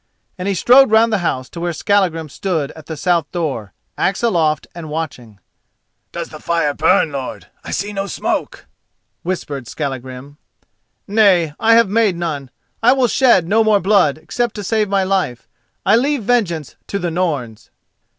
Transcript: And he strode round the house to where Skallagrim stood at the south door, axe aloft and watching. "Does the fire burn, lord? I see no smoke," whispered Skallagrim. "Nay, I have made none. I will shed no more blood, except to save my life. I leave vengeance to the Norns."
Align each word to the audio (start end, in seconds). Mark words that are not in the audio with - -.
And 0.35 0.47
he 0.47 0.55
strode 0.55 0.89
round 0.89 1.13
the 1.13 1.19
house 1.19 1.47
to 1.49 1.59
where 1.59 1.73
Skallagrim 1.73 2.27
stood 2.27 2.71
at 2.71 2.87
the 2.87 2.97
south 2.97 3.31
door, 3.31 3.71
axe 3.99 4.23
aloft 4.23 4.65
and 4.73 4.89
watching. 4.89 5.39
"Does 6.11 6.29
the 6.29 6.39
fire 6.39 6.73
burn, 6.73 7.11
lord? 7.11 7.49
I 7.63 7.69
see 7.69 7.93
no 7.93 8.07
smoke," 8.07 8.65
whispered 9.21 9.67
Skallagrim. 9.67 10.39
"Nay, 11.07 11.53
I 11.59 11.75
have 11.75 11.87
made 11.87 12.15
none. 12.15 12.49
I 12.81 12.93
will 12.93 13.07
shed 13.07 13.47
no 13.47 13.63
more 13.63 13.79
blood, 13.79 14.17
except 14.17 14.55
to 14.55 14.63
save 14.63 14.89
my 14.89 15.03
life. 15.03 15.47
I 15.85 15.95
leave 15.95 16.23
vengeance 16.23 16.77
to 16.87 16.97
the 16.97 17.11
Norns." 17.11 17.69